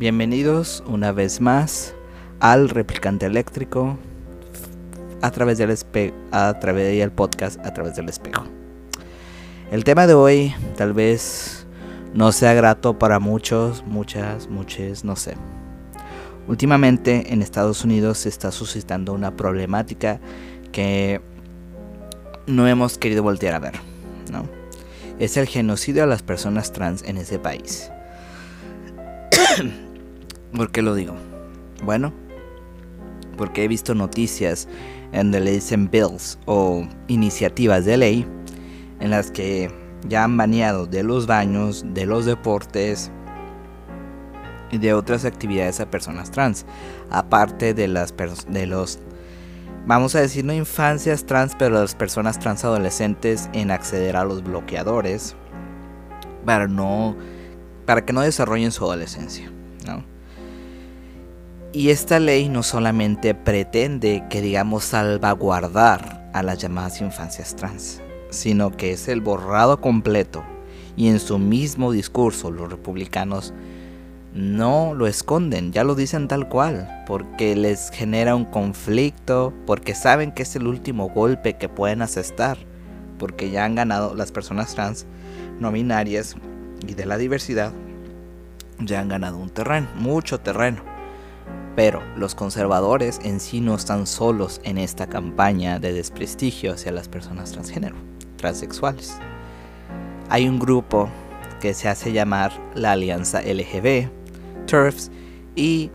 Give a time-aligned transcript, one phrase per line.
[0.00, 1.92] Bienvenidos una vez más
[2.38, 3.98] al replicante eléctrico
[5.20, 8.44] a través del espejo, a través del podcast a través del espejo.
[9.70, 11.66] El tema de hoy tal vez
[12.14, 15.34] no sea grato para muchos, muchas, muchos, no sé.
[16.48, 20.18] Últimamente en Estados Unidos se está suscitando una problemática
[20.72, 21.20] que
[22.46, 23.74] no hemos querido voltear a ver,
[24.32, 24.48] ¿no?
[25.18, 27.90] Es el genocidio a las personas trans en ese país.
[30.54, 31.14] ¿Por qué lo digo?
[31.84, 32.12] Bueno,
[33.36, 34.68] porque he visto noticias
[35.12, 38.26] en donde le dicen bills o iniciativas de ley
[39.00, 39.70] en las que
[40.08, 43.10] ya han baneado de los baños, de los deportes
[44.70, 46.64] y de otras actividades a personas trans,
[47.10, 48.14] aparte de las
[48.48, 48.98] de los
[49.86, 54.42] vamos a decir no infancias trans, pero las personas trans adolescentes en acceder a los
[54.42, 55.34] bloqueadores
[56.44, 57.16] para no
[57.86, 59.50] para que no desarrollen su adolescencia,
[59.86, 60.04] ¿no?
[61.72, 68.00] Y esta ley no solamente pretende que digamos salvaguardar a las llamadas infancias trans,
[68.30, 70.42] sino que es el borrado completo
[70.96, 73.54] y en su mismo discurso los republicanos
[74.34, 80.32] no lo esconden, ya lo dicen tal cual, porque les genera un conflicto, porque saben
[80.32, 82.58] que es el último golpe que pueden asestar,
[83.16, 85.06] porque ya han ganado las personas trans,
[85.60, 86.34] no binarias
[86.86, 87.72] y de la diversidad,
[88.80, 90.89] ya han ganado un terreno, mucho terreno.
[91.76, 97.08] Pero los conservadores en sí no están solos en esta campaña de desprestigio hacia las
[97.08, 97.96] personas transgénero,
[98.36, 99.16] transexuales.
[100.28, 101.08] Hay un grupo
[101.60, 104.08] que se hace llamar la Alianza LGB,
[104.66, 105.10] TERFs
[105.54, 105.90] y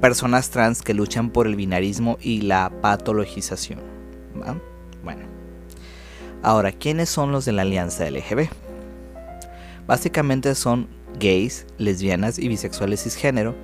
[0.00, 3.80] personas trans que luchan por el binarismo y la patologización.
[5.02, 5.22] Bueno,
[6.42, 8.48] ahora, ¿quiénes son los de la Alianza LGB?
[9.86, 13.54] Básicamente son gays, lesbianas y bisexuales cisgénero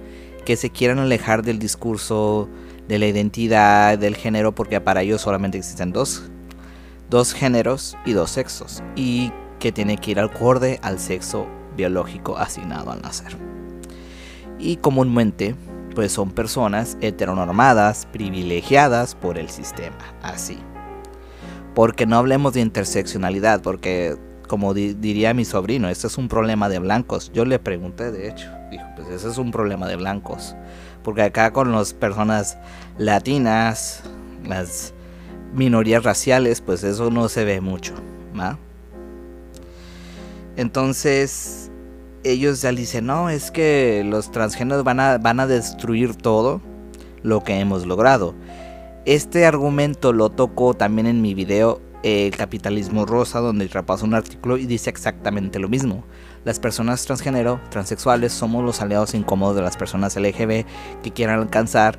[0.45, 2.49] que se quieran alejar del discurso
[2.89, 6.31] de la identidad del género porque para ellos solamente existen dos,
[7.11, 11.47] dos géneros y dos sexos y que tiene que ir acorde al sexo
[11.77, 13.37] biológico asignado al nacer.
[14.59, 15.55] Y comúnmente
[15.95, 20.59] pues son personas heteronormadas, privilegiadas por el sistema, así.
[21.75, 24.17] Porque no hablemos de interseccionalidad, porque
[24.55, 27.33] como diría mi sobrino, este es un problema de blancos.
[27.35, 30.55] Yo le pregunté, de hecho, dijo, pues ese es un problema de blancos.
[31.03, 32.57] Porque acá con las personas
[32.97, 34.05] latinas,
[34.47, 34.95] las
[35.53, 37.95] minorías raciales, pues eso no se ve mucho,
[38.39, 38.57] ¿va?
[40.55, 41.73] Entonces,
[42.23, 46.61] ellos ya dicen, no, es que los transgéneros van a, van a destruir todo
[47.25, 48.37] lo que hemos logrado.
[49.05, 54.59] Este argumento lo tocó también en mi video el capitalismo rosa, donde repaso un artículo
[54.59, 56.05] y dice exactamente lo mismo.
[56.45, 60.67] Las personas transgénero, transexuales, somos los aliados incómodos de las personas LGB
[61.03, 61.99] que quieran alcanzar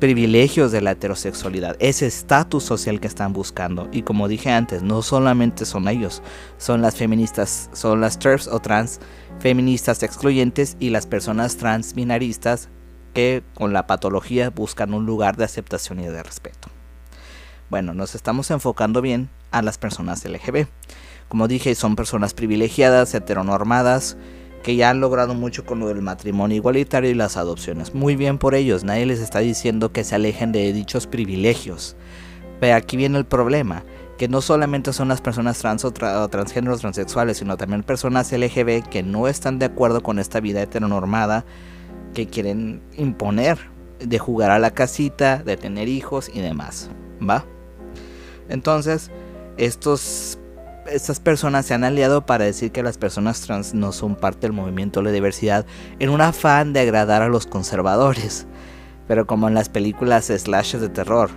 [0.00, 3.88] privilegios de la heterosexualidad, ese estatus social que están buscando.
[3.92, 6.22] Y como dije antes, no solamente son ellos,
[6.56, 9.00] son las feministas, son las TERFs o trans
[9.38, 12.70] feministas excluyentes y las personas trans binaristas
[13.12, 16.68] que con la patología buscan un lugar de aceptación y de respeto.
[17.68, 20.66] Bueno, nos estamos enfocando bien a las personas LGB.
[21.28, 24.16] Como dije, son personas privilegiadas, heteronormadas,
[24.62, 27.94] que ya han logrado mucho con lo del matrimonio igualitario y las adopciones.
[27.94, 31.96] Muy bien por ellos, nadie les está diciendo que se alejen de dichos privilegios.
[32.60, 33.82] Pero aquí viene el problema,
[34.16, 39.02] que no solamente son las personas trans o, transgéneros transexuales, sino también personas LGB que
[39.02, 41.44] no están de acuerdo con esta vida heteronormada
[42.14, 43.58] que quieren imponer
[43.98, 46.90] de jugar a la casita, de tener hijos y demás.
[47.20, 47.44] ¿Va?
[48.48, 49.10] Entonces,
[49.56, 50.38] estos,
[50.86, 54.52] estas personas se han aliado para decir que las personas trans no son parte del
[54.52, 55.66] movimiento de la diversidad
[55.98, 58.46] en un afán de agradar a los conservadores.
[59.08, 61.30] Pero como en las películas slashes de terror,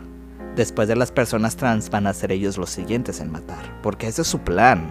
[0.55, 3.79] después de las personas trans van a ser ellos los siguientes en matar.
[3.81, 4.89] Porque ese es su plan.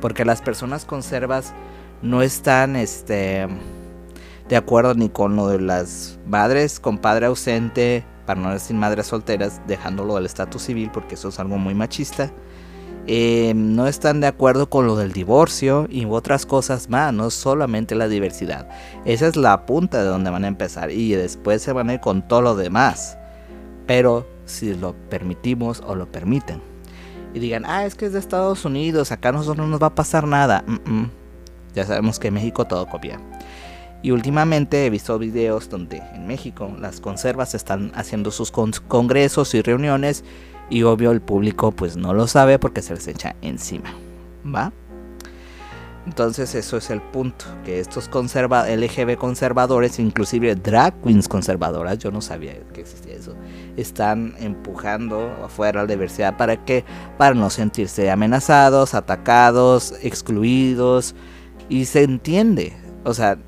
[0.00, 1.54] Porque las personas conservas
[2.02, 3.48] no están este,
[4.48, 9.06] de acuerdo ni con lo de las madres con padre ausente para no decir madres
[9.06, 12.30] solteras, dejándolo del estatus civil porque eso es algo muy machista.
[13.06, 17.94] Eh, no están de acuerdo con lo del divorcio y otras cosas más, no solamente
[17.94, 18.68] la diversidad.
[19.06, 22.00] Esa es la punta de donde van a empezar y después se van a ir
[22.00, 23.16] con todo lo demás.
[23.86, 26.60] Pero si lo permitimos o lo permiten.
[27.32, 29.86] Y digan, ah, es que es de Estados Unidos, acá a nosotros no nos va
[29.86, 30.66] a pasar nada.
[31.72, 33.18] Ya sabemos que en México todo copia.
[34.02, 39.62] Y últimamente he visto videos donde en México las conservas están haciendo sus congresos y
[39.62, 40.24] reuniones
[40.70, 43.92] y obvio el público pues no lo sabe porque se les echa encima.
[44.44, 44.72] ¿Va?
[46.08, 52.10] Entonces eso es el punto, que estos conserva LGB conservadores, inclusive drag queens conservadoras, yo
[52.10, 53.34] no sabía que existía eso,
[53.76, 56.82] están empujando afuera la diversidad para que
[57.18, 61.14] para no sentirse amenazados, atacados, excluidos
[61.68, 62.74] y se entiende,
[63.04, 63.38] o sea,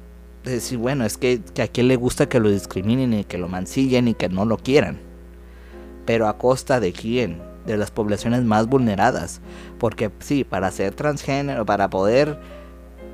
[0.45, 3.49] decir, bueno, es que, que a quien le gusta que lo discriminen y que lo
[3.49, 5.01] mancillen y que no lo quieran.
[6.07, 7.51] Pero a costa de quién?
[7.67, 9.41] de las poblaciones más vulneradas.
[9.79, 12.39] Porque sí, para ser transgénero, para poder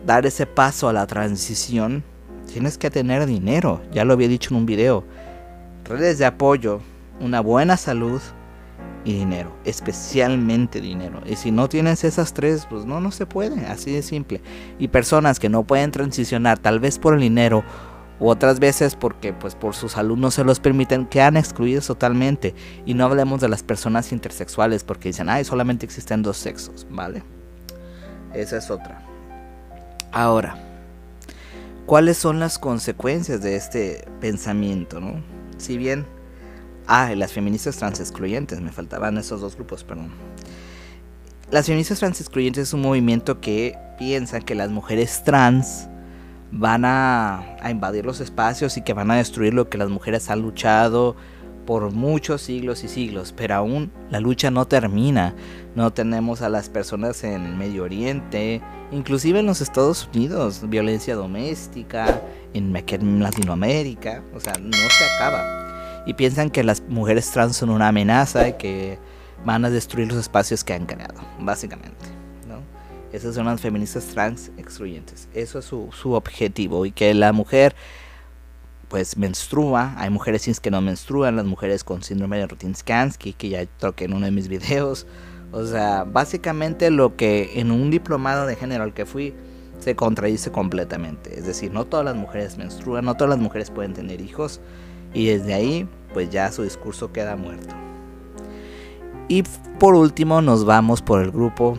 [0.05, 2.05] dar ese paso a la transición,
[2.53, 3.81] tienes que tener dinero.
[3.93, 5.05] Ya lo había dicho en un video.
[5.85, 6.81] Redes de apoyo,
[7.21, 8.21] una buena salud
[9.07, 9.57] y dinero.
[9.65, 11.23] Especialmente dinero.
[11.25, 13.65] Y si no tienes esas tres, pues no, no se puede.
[13.67, 14.43] Así de simple.
[14.81, 17.63] Y personas que no pueden transicionar, tal vez por el dinero
[18.19, 22.57] u otras veces porque pues por su salud no se los permiten, quedan excluidos totalmente.
[22.85, 27.23] Y no hablemos de las personas intersexuales porque dicen, ay, solamente existen dos sexos, ¿vale?
[28.35, 29.03] Esa es otra.
[30.11, 30.59] Ahora,
[31.87, 35.23] ¿cuáles son las consecuencias de este pensamiento, no?
[35.59, 36.07] Si bien,
[36.87, 40.11] ah, las feministas trans excluyentes, me faltaban esos dos grupos, perdón.
[41.51, 45.89] Las feministas trans excluyentes es un movimiento que piensa que las mujeres trans
[46.51, 50.43] van a, invadir los espacios y que van a destruir lo que las mujeres han
[50.43, 51.17] luchado
[51.67, 55.35] por muchos siglos y siglos, pero aún la lucha no termina.
[55.75, 58.63] No tenemos a las personas en Medio Oriente,
[58.93, 62.23] inclusive en los Estados Unidos, violencia doméstica,
[62.55, 62.73] en
[63.21, 65.66] Latinoamérica, o sea, no se acaba.
[66.07, 68.99] Y piensan que las mujeres trans son una amenaza y que
[69.45, 72.17] van a destruir los espacios que han creado, básicamente.
[73.13, 75.29] Esas son las feministas trans excluyentes.
[75.33, 76.85] Eso es su, objetivo.
[76.85, 77.75] Y que la mujer
[78.89, 79.95] pues menstrua.
[79.97, 84.05] Hay mujeres cis que no menstruan, las mujeres con síndrome de Rutinsky, que ya toqué
[84.05, 85.07] en uno de mis videos.
[85.51, 89.35] O sea, básicamente lo que en un diplomado de género al que fui
[89.79, 91.39] se contradice completamente.
[91.39, 94.61] Es decir, no todas las mujeres menstruan, no todas las mujeres pueden tener hijos.
[95.17, 97.75] Y desde ahí, pues ya su discurso queda muerto.
[99.29, 99.45] Y
[99.79, 101.79] por último nos vamos por el grupo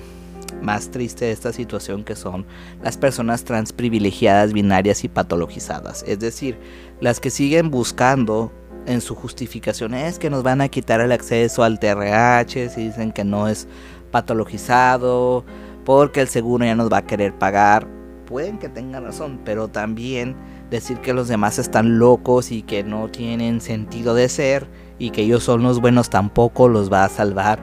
[0.60, 2.48] más triste de esta situación que son
[2.82, 6.04] las personas trans privilegiadas, binarias y patologizadas.
[6.08, 6.58] Es decir,
[7.00, 8.52] las que siguen buscando
[8.88, 13.12] en su justificación es que nos van a quitar el acceso al TRH, si dicen
[13.12, 13.68] que no es
[14.10, 15.46] patologizado,
[15.86, 17.88] porque el seguro ya nos va a querer pagar.
[18.26, 20.36] Pueden que tengan razón, pero también
[20.70, 24.68] decir que los demás están locos y que no tienen sentido de ser
[25.00, 27.60] y que ellos son los buenos tampoco los va a salvar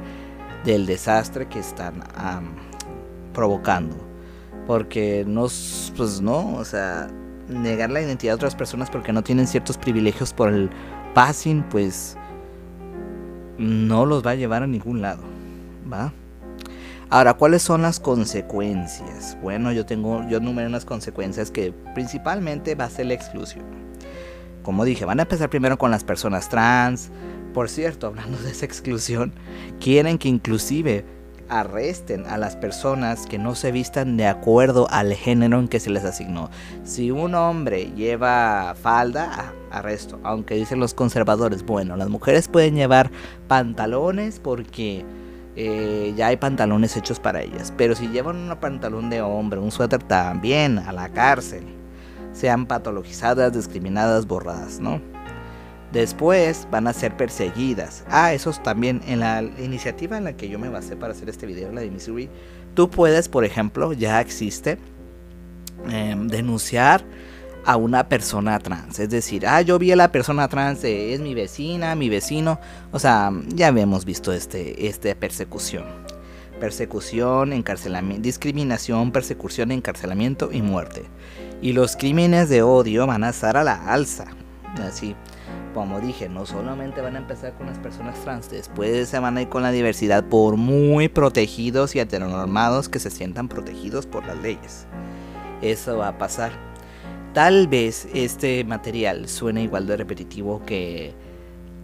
[0.64, 2.02] del desastre que están
[3.32, 3.96] provocando.
[4.66, 5.46] Porque no,
[5.96, 7.08] pues no, o sea,
[7.48, 10.70] negar la identidad de otras personas porque no tienen ciertos privilegios por el
[11.12, 12.16] passing, pues
[13.58, 15.22] no los va a llevar a ningún lado,
[15.92, 16.12] ¿va?
[17.10, 19.36] Ahora, ¿cuáles son las consecuencias?
[19.42, 23.64] Bueno, yo tengo, yo número unas consecuencias que principalmente va a ser la exclusión.
[24.62, 27.10] Como dije, van a empezar primero con las personas trans.
[27.52, 29.32] Por cierto, hablando de esa exclusión,
[29.78, 31.04] quieren que inclusive
[31.48, 35.90] arresten a las personas que no se vistan de acuerdo al género en que se
[35.90, 36.50] les asignó.
[36.84, 40.18] Si un hombre lleva falda, arresto.
[40.22, 43.10] Aunque dicen los conservadores, bueno, las mujeres pueden llevar
[43.46, 45.04] pantalones porque
[45.56, 47.72] eh, ya hay pantalones hechos para ellas.
[47.76, 51.64] Pero si llevan un pantalón de hombre, un suéter también, a la cárcel.
[52.32, 55.00] Sean patologizadas, discriminadas, borradas, ¿no?
[55.92, 58.04] Después van a ser perseguidas.
[58.08, 59.00] Ah, esos también.
[59.06, 61.90] En la iniciativa en la que yo me basé para hacer este video, la de
[61.90, 62.28] Missouri,
[62.74, 64.78] tú puedes, por ejemplo, ya existe
[65.88, 67.04] em, denunciar
[67.64, 68.98] a una persona trans.
[68.98, 72.60] Es decir, ah, yo vi a la persona trans, es mi vecina, mi vecino.
[72.92, 75.84] O sea, ya habíamos visto este, este persecución.
[76.60, 81.04] Persecución, encarcelamiento, discriminación, persecución, encarcelamiento y muerte.
[81.60, 84.26] Y los crímenes de odio van a estar a la alza.
[84.82, 85.14] Así
[85.74, 89.42] como dije, no solamente van a empezar con las personas trans, después se van a
[89.42, 94.38] ir con la diversidad por muy protegidos y heteronormados que se sientan protegidos por las
[94.38, 94.86] leyes.
[95.60, 96.73] Eso va a pasar.
[97.34, 101.12] Tal vez este material suene igual de repetitivo que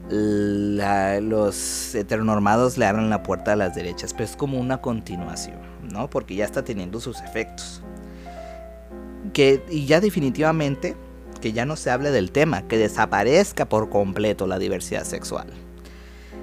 [0.08, 5.58] los heteronormados le abran la puerta a las derechas, pero es como una continuación,
[5.92, 6.08] ¿no?
[6.08, 7.82] Porque ya está teniendo sus efectos.
[9.32, 10.96] Que, y ya definitivamente
[11.40, 15.48] que ya no se hable del tema, que desaparezca por completo la diversidad sexual.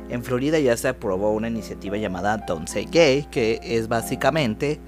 [0.10, 4.80] En Florida ya se aprobó una iniciativa llamada Don't Say Gay, que es básicamente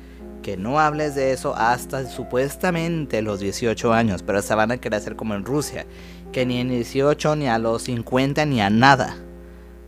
[0.42, 5.00] que no hables de eso hasta supuestamente los 18 años, pero se van a querer
[5.00, 5.86] hacer como en Rusia,
[6.32, 9.18] que ni en 18 ni a los 50 ni a nada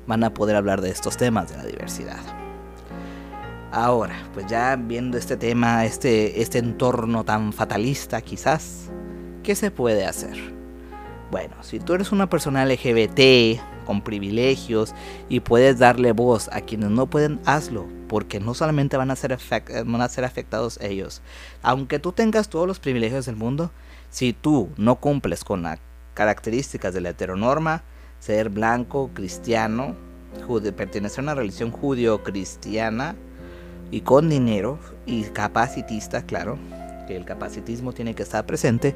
[0.07, 2.19] van a poder hablar de estos temas de la diversidad.
[3.71, 8.89] Ahora, pues ya viendo este tema, este, este entorno tan fatalista quizás,
[9.43, 10.37] ¿qué se puede hacer?
[11.31, 14.93] Bueno, si tú eres una persona LGBT con privilegios
[15.29, 19.37] y puedes darle voz a quienes no pueden, hazlo, porque no solamente van a ser,
[19.85, 21.21] van a ser afectados ellos.
[21.61, 23.71] Aunque tú tengas todos los privilegios del mundo,
[24.09, 25.79] si tú no cumples con las
[26.13, 27.83] características de la heteronorma,
[28.19, 29.95] ser blanco, cristiano,
[30.75, 33.15] pertenecer a una religión judío-cristiana,
[33.91, 36.57] y con dinero y capacitista, claro,
[37.07, 38.95] que el capacitismo tiene que estar presente,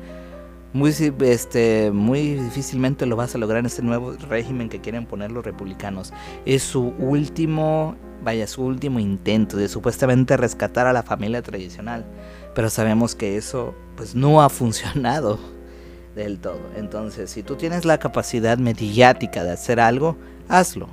[0.76, 5.32] muy, este, muy difícilmente lo vas a lograr en este nuevo régimen que quieren poner
[5.32, 6.12] los republicanos.
[6.46, 12.06] Es su último, vaya, su último intento de supuestamente rescatar a la familia tradicional.
[12.54, 15.40] Pero sabemos que eso pues no ha funcionado
[16.16, 16.60] del todo.
[16.76, 20.18] Entonces, si tú tienes la capacidad mediática de hacer algo,
[20.50, 20.90] hazlo.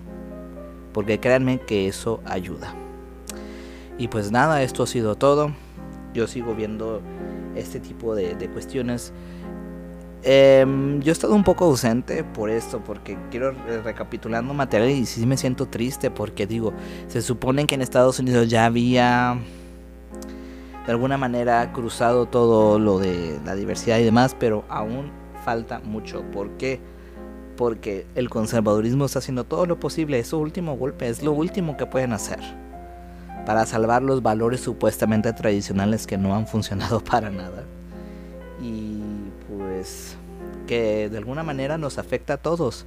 [0.92, 2.72] Porque créanme que eso ayuda.
[3.98, 5.50] Y pues nada, esto ha sido todo.
[6.14, 7.02] Yo sigo viendo
[7.56, 9.12] este tipo de, cuestiones.
[10.24, 13.52] Em, yo he estado un poco ausente por esto, porque quiero
[13.82, 16.72] recapitulando material y sí me siento triste porque digo,
[17.08, 19.36] se supone que en Estados Unidos ya había
[20.86, 25.10] de alguna manera cruzado todo lo de la diversidad y demás, pero aún
[25.44, 26.22] falta mucho.
[26.30, 26.80] ¿Por qué?
[27.56, 31.76] Porque el conservadurismo está haciendo todo lo posible, es su último golpe, es lo último
[31.76, 32.38] que pueden hacer
[33.44, 37.64] para salvar los valores supuestamente tradicionales que no han funcionado para nada.
[38.62, 38.91] Y
[39.62, 40.16] pues
[40.66, 42.86] que de alguna manera nos afecta a todos.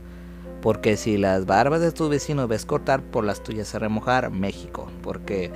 [0.61, 4.87] Porque si las barbas de tus vecinos ves cortar, por las tuyas se remojar, México.
[5.03, 5.51] Porque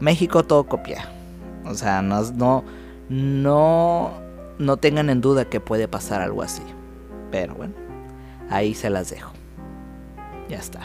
[0.00, 1.08] México todo copia.
[1.64, 2.64] O sea, no,
[3.08, 4.12] no,
[4.58, 6.62] no tengan en duda que puede pasar algo así.
[7.30, 7.74] Pero bueno,
[8.50, 9.32] ahí se las dejo.
[10.48, 10.80] Ya está.